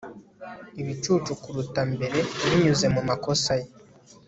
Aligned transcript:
Ibicucu 0.81 1.31
kuruta 1.41 1.81
mbere 1.93 2.17
binyuze 2.47 2.85
mumakosa 2.93 3.51
ye 3.59 3.67